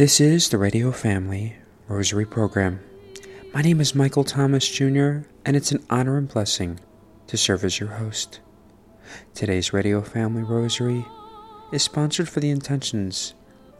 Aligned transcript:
This 0.00 0.18
is 0.18 0.48
the 0.48 0.56
Radio 0.56 0.92
Family 0.92 1.56
Rosary 1.86 2.24
Program. 2.24 2.80
My 3.52 3.60
name 3.60 3.82
is 3.82 3.94
Michael 3.94 4.24
Thomas 4.24 4.66
Jr., 4.66 5.28
and 5.44 5.54
it's 5.54 5.72
an 5.72 5.84
honor 5.90 6.16
and 6.16 6.26
blessing 6.26 6.80
to 7.26 7.36
serve 7.36 7.64
as 7.64 7.78
your 7.78 7.90
host. 7.90 8.40
Today's 9.34 9.74
Radio 9.74 10.00
Family 10.00 10.42
Rosary 10.42 11.04
is 11.70 11.82
sponsored 11.82 12.30
for 12.30 12.40
the 12.40 12.48
intentions 12.48 13.34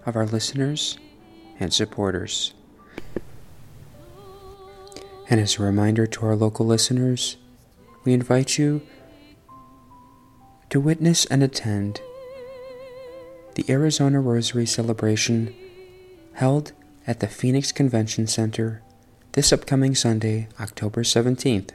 of 0.05 0.15
our 0.15 0.27
listeners 0.27 0.99
and 1.59 1.73
supporters. 1.73 2.53
And 5.31 5.41
as 5.41 5.59
a 5.59 5.63
reminder 5.63 6.07
to 6.07 6.27
our 6.27 6.37
local 6.37 6.67
listeners, 6.67 7.39
we 8.05 8.13
invite 8.13 8.59
you 8.59 8.83
to 10.69 10.81
witness 10.81 11.25
and 11.25 11.43
attend 11.43 12.03
the 13.55 13.65
Arizona 13.71 14.21
Rosary 14.21 14.67
celebration 14.67 15.57
held 16.41 16.73
at 17.07 17.21
the 17.21 17.27
Phoenix 17.27 17.71
Convention 17.71 18.27
Center 18.27 18.81
this 19.33 19.53
upcoming 19.53 19.95
Sunday, 19.95 20.49
October 20.59 21.03
17th 21.03 21.73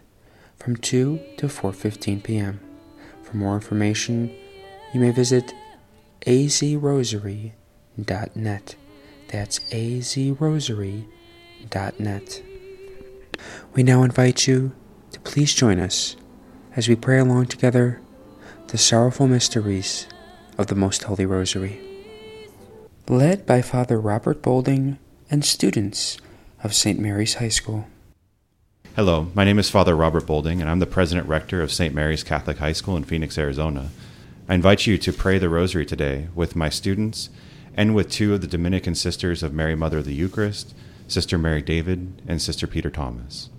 from 0.57 0.75
2 0.75 1.19
to 1.37 1.45
4:15 1.45 2.23
p.m. 2.23 2.59
For 3.21 3.37
more 3.37 3.53
information, 3.53 4.35
you 4.91 4.99
may 4.99 5.11
visit 5.11 5.53
azrosary.net. 6.25 8.75
That's 9.27 9.59
azrosary.net. 9.59 12.43
We 13.75 13.83
now 13.83 14.01
invite 14.01 14.47
you 14.47 14.71
to 15.11 15.19
please 15.19 15.53
join 15.53 15.79
us 15.79 16.15
as 16.75 16.89
we 16.89 16.95
pray 16.95 17.19
along 17.19 17.45
together 17.47 18.01
the 18.69 18.79
sorrowful 18.79 19.27
mysteries 19.27 20.07
of 20.57 20.65
the 20.67 20.75
Most 20.75 21.03
Holy 21.03 21.27
Rosary. 21.27 21.94
Led 23.07 23.45
by 23.45 23.61
Father 23.61 24.01
Robert 24.01 24.41
Bolding 24.41 24.97
and 25.29 25.45
students 25.45 26.17
of 26.63 26.73
St. 26.73 26.97
Mary's 26.97 27.35
High 27.35 27.49
School. 27.49 27.85
Hello, 28.95 29.27
my 29.35 29.43
name 29.43 29.59
is 29.59 29.69
Father 29.69 29.95
Robert 29.95 30.25
Bolding, 30.25 30.59
and 30.59 30.67
I'm 30.67 30.79
the 30.79 30.87
President 30.87 31.27
Rector 31.27 31.61
of 31.61 31.71
St. 31.71 31.93
Mary's 31.93 32.23
Catholic 32.23 32.57
High 32.57 32.71
School 32.71 32.97
in 32.97 33.03
Phoenix, 33.03 33.37
Arizona. 33.37 33.89
I 34.49 34.55
invite 34.55 34.87
you 34.87 34.97
to 34.97 35.13
pray 35.13 35.37
the 35.37 35.49
Rosary 35.49 35.85
today 35.85 36.29
with 36.33 36.55
my 36.55 36.69
students 36.69 37.29
and 37.75 37.93
with 37.93 38.09
two 38.09 38.33
of 38.33 38.41
the 38.41 38.47
Dominican 38.47 38.95
Sisters 38.95 39.43
of 39.43 39.53
Mary 39.53 39.75
Mother 39.75 39.99
of 39.99 40.05
the 40.05 40.15
Eucharist, 40.15 40.73
Sister 41.07 41.37
Mary 41.37 41.61
David 41.61 42.23
and 42.27 42.41
Sister 42.41 42.65
Peter 42.65 42.89
Thomas. 42.89 43.49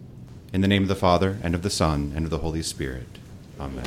In 0.53 0.61
the 0.61 0.69
name 0.69 0.83
of 0.83 0.89
the 0.89 0.97
Father, 0.97 1.39
and 1.45 1.55
of 1.55 1.63
the 1.63 1.71
Son, 1.71 2.13
and 2.17 2.25
of 2.25 2.33
the 2.33 2.39
Holy 2.39 2.63
Spirit. 2.63 3.07
Amen. 3.61 3.87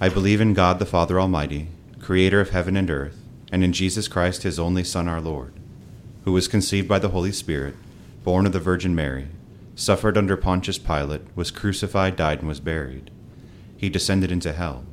I 0.00 0.08
believe 0.08 0.40
in 0.40 0.54
God 0.54 0.78
the 0.78 0.86
Father 0.86 1.20
Almighty, 1.20 1.68
creator 2.00 2.40
of 2.40 2.50
heaven 2.50 2.78
and 2.78 2.90
earth, 2.90 3.21
and 3.52 3.62
in 3.62 3.72
Jesus 3.72 4.08
Christ, 4.08 4.42
his 4.42 4.58
only 4.58 4.82
Son, 4.82 5.06
our 5.06 5.20
Lord, 5.20 5.52
who 6.24 6.32
was 6.32 6.48
conceived 6.48 6.88
by 6.88 6.98
the 6.98 7.10
Holy 7.10 7.32
Spirit, 7.32 7.74
born 8.24 8.46
of 8.46 8.52
the 8.52 8.58
Virgin 8.58 8.94
Mary, 8.94 9.28
suffered 9.76 10.16
under 10.16 10.36
Pontius 10.36 10.78
Pilate, 10.78 11.22
was 11.36 11.50
crucified, 11.50 12.16
died, 12.16 12.38
and 12.38 12.48
was 12.48 12.60
buried. 12.60 13.10
He 13.76 13.90
descended 13.90 14.32
into 14.32 14.52
hell. 14.52 14.84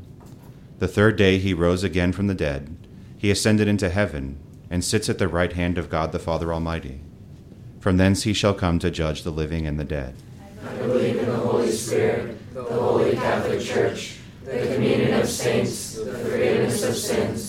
The 0.79 0.87
third 0.87 1.15
day 1.15 1.37
he 1.39 1.53
rose 1.53 1.83
again 1.83 2.11
from 2.11 2.27
the 2.27 2.35
dead. 2.35 2.75
He 3.17 3.31
ascended 3.31 3.67
into 3.67 3.89
heaven, 3.89 4.37
and 4.69 4.83
sits 4.83 5.09
at 5.09 5.17
the 5.17 5.27
right 5.27 5.53
hand 5.53 5.77
of 5.77 5.89
God 5.89 6.11
the 6.11 6.19
Father 6.19 6.53
Almighty. 6.53 7.01
From 7.79 7.97
thence 7.97 8.23
he 8.23 8.33
shall 8.33 8.53
come 8.53 8.77
to 8.79 8.91
judge 8.91 9.23
the 9.23 9.31
living 9.31 9.65
and 9.65 9.79
the 9.79 9.85
dead. 9.85 10.15
I 10.65 10.75
believe 10.75 11.17
in 11.17 11.25
the 11.25 11.37
Holy 11.37 11.71
Spirit, 11.71 12.37
the 12.53 12.63
Holy 12.63 13.13
Catholic 13.13 13.61
Church, 13.61 14.17
the 14.43 14.73
communion 14.73 15.13
of 15.19 15.27
saints, 15.27 15.95
the 15.95 16.13
forgiveness 16.13 16.83
of 16.83 16.95
sins, 16.95 17.48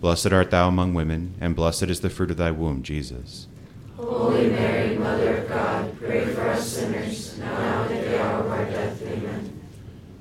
Blessed 0.00 0.32
art 0.32 0.50
thou 0.50 0.68
among 0.68 0.92
women, 0.92 1.34
and 1.40 1.56
blessed 1.56 1.84
is 1.84 2.00
the 2.00 2.10
fruit 2.10 2.30
of 2.30 2.36
thy 2.36 2.50
womb, 2.50 2.82
Jesus. 2.82 3.46
Holy 3.96 4.50
Mary, 4.50 4.98
Mother 4.98 5.38
of 5.38 5.48
God, 5.48 5.98
pray 5.98 6.26
for 6.26 6.42
us 6.48 6.68
sinners, 6.68 7.38
now 7.38 7.84
and 7.84 7.94
at 7.94 8.04
the 8.04 8.22
hour 8.22 8.40
of 8.40 8.50
our 8.50 8.64
death. 8.66 9.00
Amen. 9.02 9.58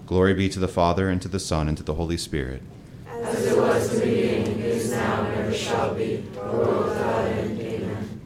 Glory 0.06 0.34
be 0.34 0.47
to 0.47 0.59
the 0.59 0.69
Father, 0.69 1.09
and 1.09 1.22
to 1.22 1.28
the 1.28 1.41
Son, 1.41 1.68
and 1.68 1.78
to 1.78 1.84
the 1.84 1.96
Holy 1.96 2.16
Spirit. 2.16 2.62
As 3.06 3.46
it 3.46 3.58
was 3.58 3.94
in 3.94 4.00
the 4.00 4.06
beginning, 4.06 4.59
is 4.59 4.91
now, 4.91 5.25
and 5.25 5.40
ever 5.41 5.53
shall 5.53 5.94
be, 5.94 6.24
world 6.38 6.86
without 6.86 7.25
end. 7.25 7.59
Amen. 7.59 8.22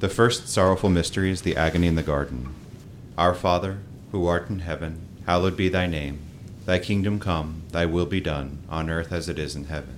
The 0.00 0.10
first 0.10 0.48
sorrowful 0.48 0.90
mystery 0.90 1.30
is 1.30 1.42
the 1.42 1.56
agony 1.56 1.86
in 1.86 1.94
the 1.94 2.02
garden. 2.02 2.54
Our 3.16 3.34
Father, 3.34 3.78
who 4.12 4.26
art 4.26 4.50
in 4.50 4.60
heaven, 4.60 5.06
hallowed 5.24 5.56
be 5.56 5.70
thy 5.70 5.86
name. 5.86 6.18
Thy 6.66 6.78
kingdom 6.78 7.18
come, 7.20 7.62
thy 7.72 7.86
will 7.86 8.06
be 8.06 8.20
done, 8.20 8.58
on 8.68 8.90
earth 8.90 9.12
as 9.12 9.30
it 9.30 9.38
is 9.38 9.56
in 9.56 9.64
heaven. 9.64 9.97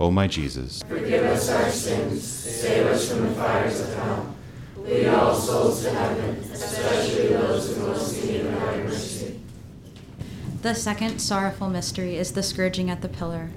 O 0.00 0.10
my 0.10 0.26
Jesus, 0.26 0.82
Forgive 0.88 1.24
us 1.24 1.50
our 1.50 1.70
sins, 1.70 2.26
save 2.26 2.86
us 2.86 3.10
from 3.10 3.28
the 3.28 3.34
fires 3.34 3.80
of 3.80 3.94
hell. 3.96 4.34
Lead 4.78 5.08
all 5.08 5.34
souls 5.34 5.82
to 5.82 5.90
heaven, 5.90 6.36
especially 6.50 7.28
those 7.28 7.76
who 7.76 7.86
most 7.86 8.24
need 8.24 8.40
of 8.40 8.50
thy 8.50 8.76
mercy. 8.78 9.38
The 10.62 10.74
second 10.74 11.18
sorrowful 11.18 11.68
mystery 11.68 12.16
is 12.16 12.32
the 12.32 12.42
scourging 12.42 12.88
at 12.88 13.02
the 13.02 13.10
pillar. 13.10 13.50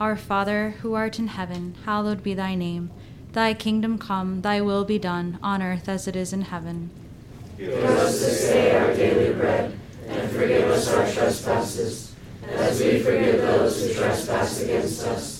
Our 0.00 0.16
Father, 0.16 0.76
who 0.80 0.94
art 0.94 1.18
in 1.18 1.26
heaven, 1.26 1.76
hallowed 1.84 2.22
be 2.22 2.32
thy 2.32 2.54
name. 2.54 2.90
Thy 3.32 3.52
kingdom 3.52 3.98
come, 3.98 4.40
thy 4.40 4.62
will 4.62 4.86
be 4.86 4.98
done, 4.98 5.38
on 5.42 5.60
earth 5.60 5.90
as 5.90 6.08
it 6.08 6.16
is 6.16 6.32
in 6.32 6.40
heaven. 6.40 6.88
Give 7.58 7.84
us 7.84 8.18
this 8.18 8.48
day 8.48 8.74
our 8.78 8.94
daily 8.94 9.34
bread, 9.34 9.78
and 10.08 10.30
forgive 10.30 10.70
us 10.70 10.88
our 10.88 11.06
trespasses, 11.06 12.14
as 12.48 12.80
we 12.80 13.00
forgive 13.00 13.42
those 13.42 13.86
who 13.86 13.92
trespass 13.92 14.62
against 14.62 15.06
us. 15.06 15.39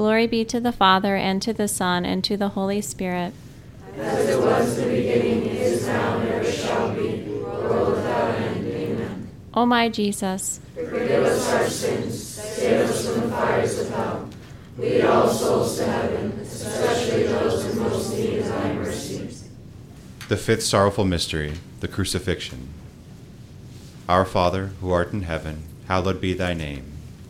Glory 0.00 0.26
be 0.26 0.46
to 0.46 0.58
the 0.58 0.72
Father, 0.72 1.14
and 1.14 1.42
to 1.42 1.52
the 1.52 1.68
Son, 1.68 2.06
and 2.06 2.24
to 2.24 2.34
the 2.34 2.48
Holy 2.48 2.80
Spirit. 2.80 3.34
As 3.98 4.30
it 4.30 4.40
was 4.40 4.78
in 4.78 4.88
the 4.88 4.96
beginning, 4.96 5.44
is 5.44 5.86
now, 5.86 6.18
and 6.20 6.28
ever 6.30 6.50
shall 6.50 6.94
be, 6.94 7.18
world 7.24 7.96
without 7.96 8.34
end. 8.36 8.66
Amen. 8.66 9.28
O 9.52 9.66
my 9.66 9.90
Jesus, 9.90 10.60
forgive 10.74 11.22
us 11.22 11.52
our 11.52 11.68
sins, 11.68 12.18
save 12.18 12.88
us 12.88 13.06
from 13.06 13.20
the 13.20 13.28
fires 13.28 13.78
of 13.78 13.90
hell. 13.90 14.30
Lead 14.78 15.04
all 15.04 15.28
souls 15.28 15.76
to 15.76 15.84
heaven, 15.84 16.30
especially 16.40 17.24
those 17.24 17.66
who 17.66 17.80
most 17.80 18.16
need 18.16 18.40
thy 18.40 18.72
mercy. 18.72 19.28
The 20.30 20.38
fifth 20.38 20.62
sorrowful 20.62 21.04
mystery, 21.04 21.58
the 21.80 21.88
crucifixion. 21.88 22.68
Our 24.08 24.24
Father, 24.24 24.68
who 24.80 24.92
art 24.92 25.12
in 25.12 25.24
heaven, 25.24 25.64
hallowed 25.88 26.22
be 26.22 26.32
thy 26.32 26.54
name. 26.54 26.89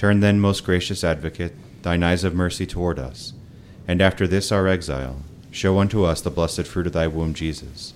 Turn 0.00 0.20
then, 0.20 0.40
most 0.40 0.64
gracious 0.64 1.04
Advocate, 1.04 1.52
thine 1.82 2.02
eyes 2.02 2.24
of 2.24 2.34
mercy 2.34 2.64
toward 2.64 2.98
us, 2.98 3.34
and 3.86 4.00
after 4.00 4.26
this 4.26 4.50
our 4.50 4.66
exile, 4.66 5.20
show 5.50 5.78
unto 5.78 6.04
us 6.04 6.22
the 6.22 6.30
blessed 6.30 6.66
fruit 6.66 6.86
of 6.86 6.94
thy 6.94 7.06
womb, 7.06 7.34
Jesus. 7.34 7.92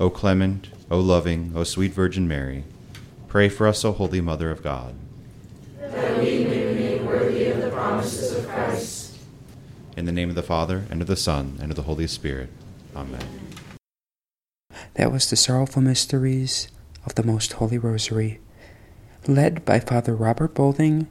O 0.00 0.08
clement, 0.08 0.68
O 0.90 0.98
loving, 0.98 1.52
O 1.54 1.62
sweet 1.62 1.92
Virgin 1.92 2.26
Mary, 2.26 2.64
pray 3.28 3.50
for 3.50 3.66
us, 3.66 3.84
O 3.84 3.92
holy 3.92 4.22
Mother 4.22 4.50
of 4.50 4.62
God. 4.62 4.94
That 5.78 6.16
we 6.16 6.46
may 6.46 6.72
be 6.72 6.74
made 6.74 7.02
worthy 7.06 7.50
of 7.50 7.60
the 7.60 7.68
promises 7.68 8.34
of 8.34 8.48
Christ. 8.48 9.18
In 9.94 10.06
the 10.06 10.12
name 10.12 10.30
of 10.30 10.36
the 10.36 10.42
Father, 10.42 10.86
and 10.88 11.02
of 11.02 11.06
the 11.06 11.16
Son, 11.16 11.58
and 11.60 11.70
of 11.70 11.76
the 11.76 11.82
Holy 11.82 12.06
Spirit. 12.06 12.48
Amen. 12.96 13.28
That 14.94 15.12
was 15.12 15.28
the 15.28 15.36
sorrowful 15.36 15.82
mysteries 15.82 16.68
of 17.04 17.14
the 17.14 17.22
Most 17.22 17.52
Holy 17.52 17.76
Rosary, 17.76 18.40
led 19.28 19.66
by 19.66 19.80
Father 19.80 20.16
Robert 20.16 20.54
Bolding 20.54 21.10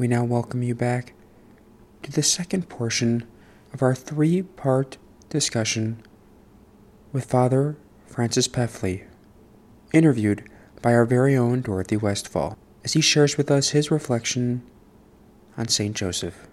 We 0.00 0.08
now 0.08 0.24
welcome 0.24 0.62
you 0.62 0.74
back 0.74 1.12
to 2.04 2.10
the 2.10 2.22
second 2.22 2.70
portion 2.70 3.28
of 3.74 3.82
our 3.82 3.94
three 3.94 4.40
part 4.40 4.96
discussion 5.28 6.02
with 7.12 7.26
Father 7.26 7.76
Francis 8.06 8.48
Peffley, 8.48 9.04
interviewed 9.92 10.48
by 10.80 10.94
our 10.94 11.04
very 11.04 11.36
own 11.36 11.60
Dorothy 11.60 11.98
Westfall, 11.98 12.56
as 12.82 12.94
he 12.94 13.02
shares 13.02 13.36
with 13.36 13.50
us 13.50 13.72
his 13.76 13.90
reflection 13.90 14.62
on 15.58 15.68
St. 15.68 15.94
Joseph. 15.94 16.48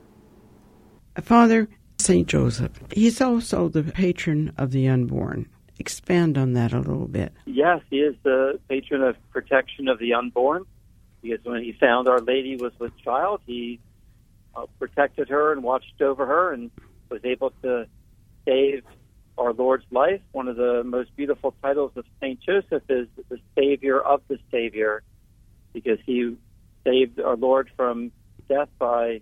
Father 1.22 1.70
St. 2.00 2.28
Joseph, 2.28 2.78
he's 2.92 3.22
also 3.22 3.70
the 3.70 3.84
patron 3.84 4.52
of 4.58 4.72
the 4.72 4.90
unborn. 4.90 5.48
Expand 5.80 6.38
on 6.38 6.52
that 6.52 6.74
a 6.74 6.80
little 6.80 7.08
bit. 7.08 7.32
Yes, 7.46 7.80
he 7.90 8.00
is 8.00 8.18
the 8.24 8.60
patron 8.68 9.04
of 9.04 9.16
protection 9.32 9.88
of 9.88 10.00
the 10.00 10.14
unborn 10.16 10.66
because 11.22 11.44
when 11.44 11.64
he 11.64 11.74
found 11.74 12.08
Our 12.08 12.22
Lady 12.22 12.56
was 12.56 12.72
with 12.80 12.92
child, 13.04 13.42
he 13.46 13.80
uh, 14.56 14.66
protected 14.80 15.30
her 15.30 15.52
and 15.52 15.64
watched 15.64 16.02
over 16.02 16.26
her 16.26 16.54
and 16.54 16.72
was 17.10 17.22
able 17.24 17.52
to 17.64 17.88
save 18.46 18.84
our 19.38 19.54
Lord's 19.54 19.86
life. 19.92 20.22
One 20.32 20.48
of 20.48 20.56
the 20.56 20.84
most 20.84 21.16
beautiful 21.16 21.54
titles 21.62 21.92
of 21.96 22.06
St. 22.20 22.40
Joseph 22.42 22.84
is 22.90 23.08
the 23.30 23.40
Savior 23.58 24.00
of 24.00 24.22
the 24.28 24.40
Savior, 24.52 25.04
because 25.74 26.00
he 26.06 26.36
saved 26.86 27.20
our 27.20 27.36
Lord 27.36 27.70
from 27.76 28.12
death 28.50 28.70
by 28.80 29.22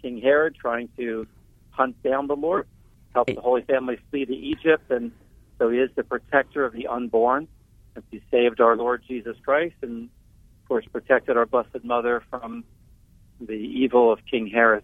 King 0.00 0.20
Herod 0.20 0.54
trying 0.54 0.88
to 0.96 1.26
hunt 1.70 2.02
down 2.02 2.26
the 2.26 2.36
Lord, 2.36 2.66
helped 3.14 3.34
the 3.34 3.40
Holy 3.40 3.62
Family 3.62 3.98
flee 4.10 4.24
to 4.24 4.34
Egypt, 4.34 4.90
and 4.90 5.12
so 5.58 5.68
he 5.68 5.78
is 5.78 5.90
the 5.96 6.04
protector 6.04 6.64
of 6.64 6.72
the 6.72 6.86
unborn. 6.86 7.48
And 7.94 8.04
he 8.10 8.22
saved 8.30 8.60
our 8.60 8.76
Lord 8.76 9.02
Jesus 9.08 9.36
Christ 9.42 9.74
and, 9.82 10.10
of 10.66 10.68
course, 10.68 10.86
protected 10.92 11.36
our 11.36 11.46
Blessed 11.46 11.84
Mother 11.84 12.24
from 12.28 12.64
the 13.40 13.52
evil 13.52 14.12
of 14.12 14.18
King 14.28 14.48
Herod 14.48 14.82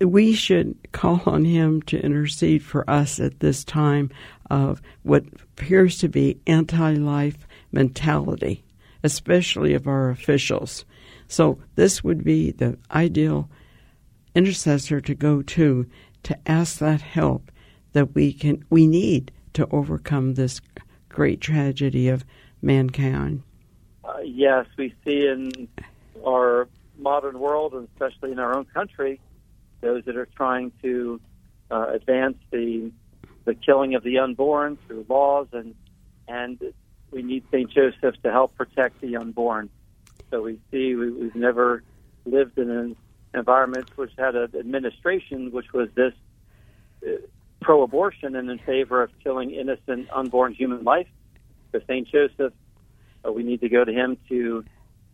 we 0.00 0.34
should 0.34 0.76
call 0.92 1.22
on 1.26 1.44
him 1.44 1.82
to 1.82 2.00
intercede 2.00 2.62
for 2.62 2.88
us 2.88 3.20
at 3.20 3.40
this 3.40 3.64
time 3.64 4.10
of 4.50 4.82
what 5.02 5.24
appears 5.42 5.98
to 5.98 6.08
be 6.08 6.40
anti 6.46 6.94
life 6.94 7.46
mentality, 7.72 8.64
especially 9.02 9.74
of 9.74 9.86
our 9.86 10.10
officials. 10.10 10.84
So, 11.28 11.58
this 11.76 12.04
would 12.04 12.24
be 12.24 12.50
the 12.50 12.78
ideal 12.90 13.48
intercessor 14.34 15.00
to 15.00 15.14
go 15.14 15.42
to 15.42 15.86
to 16.24 16.38
ask 16.46 16.78
that 16.78 17.00
help 17.00 17.50
that 17.92 18.14
we 18.14 18.32
can 18.32 18.64
we 18.70 18.86
need 18.86 19.30
to 19.52 19.68
overcome 19.70 20.34
this 20.34 20.60
great 21.08 21.40
tragedy 21.40 22.08
of 22.08 22.24
mankind. 22.60 23.42
Uh, 24.14 24.20
yes, 24.20 24.66
we 24.78 24.94
see 25.04 25.26
in 25.26 25.68
our 26.24 26.68
modern 26.98 27.38
world, 27.38 27.74
and 27.74 27.88
especially 27.92 28.30
in 28.30 28.38
our 28.38 28.54
own 28.54 28.64
country, 28.66 29.20
those 29.80 30.04
that 30.04 30.16
are 30.16 30.28
trying 30.36 30.72
to 30.82 31.20
uh, 31.70 31.86
advance 31.92 32.36
the 32.50 32.92
the 33.44 33.54
killing 33.54 33.94
of 33.94 34.02
the 34.02 34.18
unborn 34.18 34.78
through 34.86 35.04
laws 35.08 35.46
and 35.52 35.74
and 36.28 36.58
we 37.10 37.22
need 37.22 37.44
St. 37.52 37.70
Joseph 37.70 38.14
to 38.22 38.30
help 38.30 38.56
protect 38.56 39.00
the 39.02 39.16
unborn. 39.16 39.68
So 40.30 40.42
we 40.42 40.58
see 40.70 40.94
we, 40.94 41.10
we've 41.10 41.34
never 41.34 41.82
lived 42.24 42.58
in 42.58 42.70
an 42.70 42.96
environment 43.34 43.86
which 43.96 44.12
had 44.16 44.34
an 44.34 44.50
administration 44.58 45.52
which 45.52 45.72
was 45.74 45.88
this 45.94 46.14
uh, 47.06 47.10
pro-abortion 47.60 48.34
and 48.34 48.50
in 48.50 48.58
favor 48.58 49.02
of 49.02 49.10
killing 49.22 49.50
innocent 49.50 50.08
unborn 50.10 50.54
human 50.54 50.84
life. 50.84 51.08
So 51.72 51.80
St. 51.86 52.08
Joseph, 52.08 52.52
Uh, 53.26 53.32
we 53.32 53.42
need 53.42 53.60
to 53.60 53.68
go 53.68 53.84
to 53.84 53.92
him 53.92 54.16
to 54.28 54.64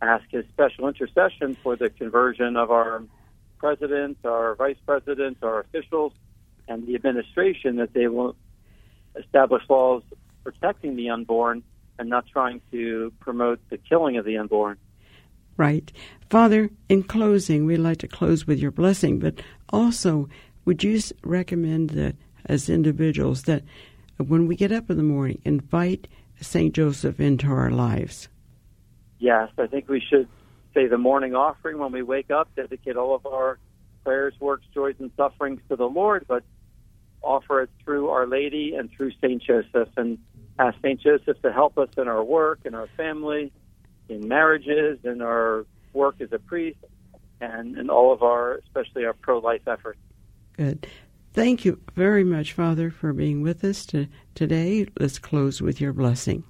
ask 0.01 0.23
his 0.29 0.45
special 0.49 0.87
intercession 0.87 1.55
for 1.63 1.75
the 1.75 1.89
conversion 1.89 2.57
of 2.57 2.71
our 2.71 3.03
president, 3.57 4.17
our 4.25 4.55
vice 4.55 4.77
president, 4.85 5.37
our 5.43 5.59
officials, 5.59 6.13
and 6.67 6.87
the 6.87 6.95
administration 6.95 7.75
that 7.77 7.93
they 7.93 8.07
will 8.07 8.35
establish 9.15 9.63
laws 9.69 10.03
protecting 10.43 10.95
the 10.95 11.09
unborn 11.09 11.63
and 11.99 12.09
not 12.09 12.25
trying 12.27 12.61
to 12.71 13.13
promote 13.19 13.59
the 13.69 13.77
killing 13.77 14.17
of 14.17 14.25
the 14.25 14.37
unborn. 14.37 14.77
Right. 15.57 15.91
Father, 16.29 16.71
in 16.89 17.03
closing, 17.03 17.65
we'd 17.65 17.77
like 17.77 17.99
to 17.99 18.07
close 18.07 18.47
with 18.47 18.59
your 18.59 18.71
blessing, 18.71 19.19
but 19.19 19.41
also, 19.69 20.27
would 20.65 20.83
you 20.83 20.99
recommend 21.23 21.91
that 21.91 22.15
as 22.45 22.69
individuals 22.69 23.43
that 23.43 23.63
when 24.17 24.47
we 24.47 24.55
get 24.55 24.71
up 24.71 24.89
in 24.89 24.97
the 24.97 25.03
morning, 25.03 25.39
invite 25.45 26.07
St. 26.41 26.73
Joseph 26.73 27.19
into 27.19 27.47
our 27.47 27.69
lives? 27.69 28.27
Yes, 29.19 29.49
I 29.57 29.67
think 29.67 29.87
we 29.87 30.01
should 30.01 30.27
say 30.73 30.87
the 30.87 30.97
morning 30.97 31.35
offering 31.35 31.77
when 31.77 31.91
we 31.91 32.01
wake 32.01 32.31
up, 32.31 32.49
dedicate 32.55 32.97
all 32.97 33.15
of 33.15 33.25
our 33.25 33.59
prayers, 34.03 34.33
works, 34.39 34.65
joys, 34.73 34.95
and 34.99 35.11
sufferings 35.15 35.61
to 35.69 35.75
the 35.75 35.87
Lord, 35.87 36.25
but 36.27 36.43
offer 37.21 37.61
it 37.61 37.69
through 37.83 38.09
Our 38.09 38.25
Lady 38.25 38.73
and 38.75 38.89
through 38.91 39.11
St. 39.21 39.41
Joseph 39.41 39.89
and 39.95 40.17
ask 40.57 40.77
St. 40.79 40.99
Joseph 40.99 41.41
to 41.43 41.51
help 41.51 41.77
us 41.77 41.89
in 41.97 42.07
our 42.07 42.23
work, 42.23 42.61
in 42.65 42.73
our 42.73 42.87
family, 42.97 43.51
in 44.09 44.27
marriages, 44.27 44.99
in 45.03 45.21
our 45.21 45.65
work 45.93 46.19
as 46.19 46.31
a 46.31 46.39
priest, 46.39 46.79
and 47.39 47.77
in 47.77 47.89
all 47.89 48.11
of 48.13 48.23
our, 48.23 48.55
especially 48.65 49.05
our 49.05 49.13
pro 49.13 49.39
life 49.39 49.67
efforts. 49.67 49.99
Good. 50.57 50.87
Thank 51.33 51.63
you 51.63 51.79
very 51.95 52.23
much, 52.23 52.53
Father, 52.53 52.91
for 52.91 53.13
being 53.13 53.41
with 53.41 53.63
us 53.63 53.85
to, 53.87 54.07
today. 54.35 54.87
Let's 54.99 55.19
close 55.19 55.61
with 55.61 55.81
your 55.81 55.93
blessing. 55.93 56.43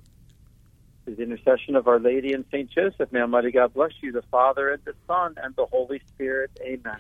Through 1.05 1.15
the 1.15 1.23
intercession 1.23 1.75
of 1.75 1.87
Our 1.87 1.99
Lady 1.99 2.33
and 2.33 2.45
St. 2.51 2.69
Joseph, 2.69 3.11
may 3.11 3.21
Almighty 3.21 3.51
God 3.51 3.73
bless 3.73 3.91
you, 4.01 4.11
the 4.11 4.21
Father 4.23 4.69
and 4.69 4.83
the 4.85 4.93
Son 5.07 5.35
and 5.43 5.55
the 5.55 5.65
Holy 5.65 6.01
Spirit. 6.07 6.51
Amen. 6.61 6.97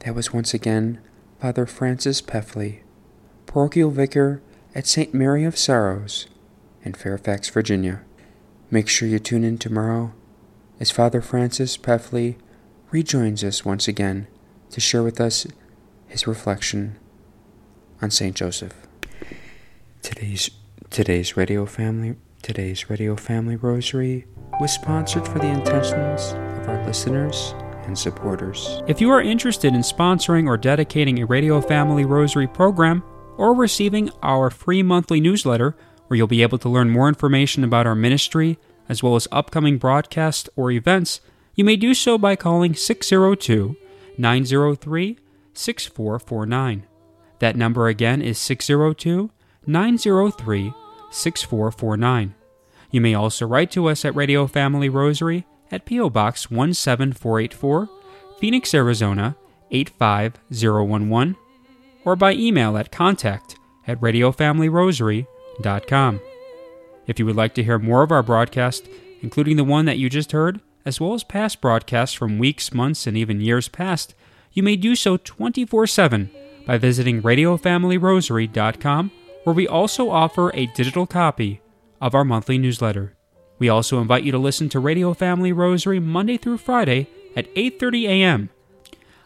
That 0.00 0.14
was 0.14 0.32
once 0.32 0.54
again 0.54 1.00
Father 1.40 1.66
Francis 1.66 2.20
Peffley, 2.20 2.82
parochial 3.46 3.90
vicar 3.90 4.42
at 4.74 4.86
St. 4.86 5.12
Mary 5.12 5.44
of 5.44 5.58
Sorrows 5.58 6.26
in 6.82 6.94
Fairfax, 6.94 7.48
Virginia. 7.50 8.02
Make 8.70 8.88
sure 8.88 9.08
you 9.08 9.18
tune 9.18 9.44
in 9.44 9.58
tomorrow 9.58 10.12
as 10.80 10.90
Father 10.90 11.20
Francis 11.20 11.76
Peffley 11.76 12.36
rejoins 12.90 13.42
us 13.44 13.64
once 13.64 13.88
again 13.88 14.28
to 14.70 14.80
share 14.80 15.02
with 15.02 15.20
us 15.20 15.46
his 16.06 16.26
reflection 16.26 16.98
on 18.00 18.10
St. 18.10 18.34
Joseph. 18.34 18.87
Today's 20.08 20.50
today's 20.88 21.36
radio 21.36 21.66
family 21.66 22.16
Today's 22.40 22.88
Radio 22.88 23.14
Family 23.14 23.56
Rosary 23.56 24.24
was 24.58 24.72
sponsored 24.72 25.28
for 25.28 25.38
the 25.38 25.48
intentions 25.48 26.32
of 26.32 26.66
our 26.66 26.82
listeners 26.86 27.54
and 27.84 27.96
supporters. 27.96 28.80
If 28.88 29.02
you 29.02 29.10
are 29.10 29.20
interested 29.20 29.74
in 29.74 29.82
sponsoring 29.82 30.46
or 30.46 30.56
dedicating 30.56 31.18
a 31.18 31.26
Radio 31.26 31.60
Family 31.60 32.06
Rosary 32.06 32.46
program 32.46 33.04
or 33.36 33.52
receiving 33.52 34.08
our 34.22 34.48
free 34.48 34.82
monthly 34.82 35.20
newsletter, 35.20 35.76
where 36.06 36.16
you'll 36.16 36.26
be 36.26 36.40
able 36.40 36.56
to 36.56 36.70
learn 36.70 36.88
more 36.88 37.08
information 37.08 37.62
about 37.62 37.86
our 37.86 37.94
ministry 37.94 38.58
as 38.88 39.02
well 39.02 39.14
as 39.14 39.28
upcoming 39.30 39.76
broadcasts 39.76 40.48
or 40.56 40.70
events, 40.70 41.20
you 41.54 41.64
may 41.64 41.76
do 41.76 41.92
so 41.92 42.16
by 42.16 42.34
calling 42.34 42.74
602 42.74 43.76
903 44.16 45.18
6449. 45.52 46.86
That 47.40 47.56
number 47.56 47.88
again 47.88 48.22
is 48.22 48.38
602 48.38 49.32
903 49.68 50.72
6449. 51.10 52.34
You 52.90 53.00
may 53.00 53.14
also 53.14 53.46
write 53.46 53.70
to 53.72 53.88
us 53.88 54.04
at 54.04 54.14
Radio 54.16 54.46
Family 54.46 54.88
Rosary 54.88 55.44
at 55.70 55.84
P.O. 55.84 56.10
Box 56.10 56.46
17484, 56.46 57.88
Phoenix, 58.40 58.72
Arizona 58.72 59.36
85011, 59.70 61.36
or 62.04 62.16
by 62.16 62.32
email 62.32 62.78
at 62.78 62.90
contact 62.90 63.56
at 63.86 64.00
radiofamilyrosary.com. 64.00 66.20
If 67.06 67.18
you 67.18 67.26
would 67.26 67.36
like 67.36 67.54
to 67.54 67.64
hear 67.64 67.78
more 67.78 68.02
of 68.02 68.10
our 68.10 68.22
broadcast, 68.22 68.88
including 69.20 69.56
the 69.56 69.64
one 69.64 69.84
that 69.84 69.98
you 69.98 70.08
just 70.08 70.32
heard, 70.32 70.62
as 70.86 70.98
well 71.00 71.12
as 71.12 71.24
past 71.24 71.60
broadcasts 71.60 72.14
from 72.14 72.38
weeks, 72.38 72.72
months, 72.72 73.06
and 73.06 73.14
even 73.16 73.42
years 73.42 73.68
past, 73.68 74.14
you 74.52 74.62
may 74.62 74.76
do 74.76 74.96
so 74.96 75.18
24 75.18 75.86
7 75.86 76.30
by 76.66 76.78
visiting 76.78 77.20
radiofamilyrosary.com 77.20 79.10
where 79.48 79.54
we 79.54 79.66
also 79.66 80.10
offer 80.10 80.50
a 80.52 80.66
digital 80.66 81.06
copy 81.06 81.62
of 82.02 82.14
our 82.14 82.22
monthly 82.22 82.58
newsletter. 82.58 83.16
We 83.58 83.70
also 83.70 83.98
invite 83.98 84.22
you 84.22 84.30
to 84.32 84.38
listen 84.38 84.68
to 84.68 84.78
Radio 84.78 85.14
Family 85.14 85.52
Rosary 85.52 85.98
Monday 85.98 86.36
through 86.36 86.58
Friday 86.58 87.06
at 87.34 87.50
8:30 87.54 88.08
a.m. 88.08 88.50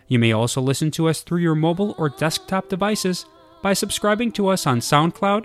You 0.06 0.18
may 0.18 0.32
also 0.32 0.62
listen 0.62 0.90
to 0.92 1.10
us 1.10 1.20
through 1.20 1.40
your 1.40 1.54
mobile 1.54 1.94
or 1.98 2.08
desktop 2.08 2.70
devices 2.70 3.26
by 3.60 3.74
subscribing 3.74 4.32
to 4.32 4.48
us 4.48 4.66
on 4.66 4.80
SoundCloud, 4.80 5.44